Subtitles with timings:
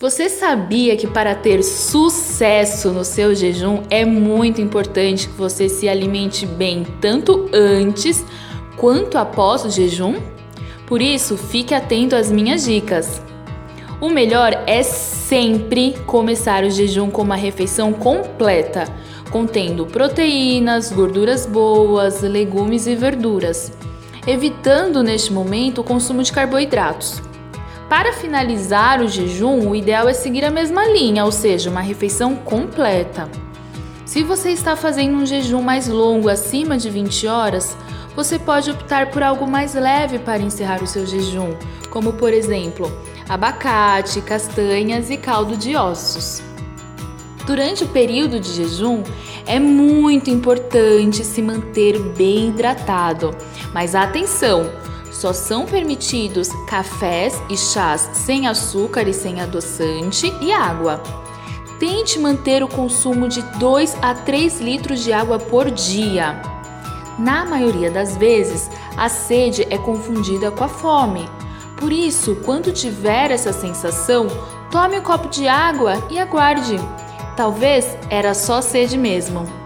[0.00, 5.88] Você sabia que para ter sucesso no seu jejum é muito importante que você se
[5.88, 8.24] alimente bem tanto antes
[8.76, 10.14] quanto após o jejum?
[10.86, 13.20] Por isso, fique atento às minhas dicas.
[14.00, 18.84] O melhor é sempre começar o jejum com uma refeição completa,
[19.32, 23.72] contendo proteínas, gorduras boas, legumes e verduras,
[24.28, 27.20] evitando neste momento o consumo de carboidratos.
[27.88, 32.36] Para finalizar o jejum, o ideal é seguir a mesma linha, ou seja, uma refeição
[32.36, 33.30] completa.
[34.04, 37.74] Se você está fazendo um jejum mais longo, acima de 20 horas,
[38.14, 41.54] você pode optar por algo mais leve para encerrar o seu jejum,
[41.88, 42.92] como por exemplo,
[43.26, 46.42] abacate, castanhas e caldo de ossos.
[47.46, 49.02] Durante o período de jejum,
[49.46, 53.34] é muito importante se manter bem hidratado.
[53.72, 54.70] Mas atenção,
[55.10, 61.02] só são permitidos cafés e chás sem açúcar e sem adoçante e água.
[61.78, 66.40] Tente manter o consumo de 2 a 3 litros de água por dia.
[67.18, 71.28] Na maioria das vezes, a sede é confundida com a fome.
[71.76, 74.26] Por isso, quando tiver essa sensação,
[74.70, 76.76] tome um copo de água e aguarde.
[77.36, 79.57] Talvez era só sede mesmo.